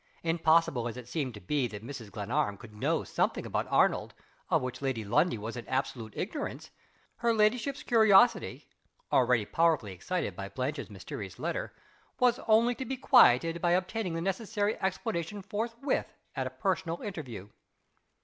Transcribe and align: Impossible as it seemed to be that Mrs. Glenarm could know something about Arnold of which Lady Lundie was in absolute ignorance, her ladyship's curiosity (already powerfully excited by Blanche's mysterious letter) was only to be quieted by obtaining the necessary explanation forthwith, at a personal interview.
Impossible 0.23 0.87
as 0.87 0.97
it 0.97 1.07
seemed 1.07 1.31
to 1.35 1.39
be 1.39 1.67
that 1.67 1.83
Mrs. 1.85 2.09
Glenarm 2.11 2.57
could 2.57 2.73
know 2.73 3.03
something 3.03 3.45
about 3.45 3.67
Arnold 3.69 4.15
of 4.49 4.63
which 4.63 4.81
Lady 4.81 5.03
Lundie 5.05 5.37
was 5.37 5.55
in 5.55 5.67
absolute 5.67 6.17
ignorance, 6.17 6.71
her 7.17 7.31
ladyship's 7.35 7.83
curiosity 7.83 8.67
(already 9.11 9.45
powerfully 9.45 9.93
excited 9.93 10.35
by 10.35 10.49
Blanche's 10.49 10.89
mysterious 10.89 11.37
letter) 11.37 11.71
was 12.17 12.39
only 12.47 12.73
to 12.73 12.83
be 12.85 12.97
quieted 12.97 13.61
by 13.61 13.73
obtaining 13.73 14.15
the 14.15 14.21
necessary 14.21 14.75
explanation 14.81 15.43
forthwith, 15.43 16.11
at 16.35 16.47
a 16.47 16.49
personal 16.49 16.99
interview. 17.03 17.49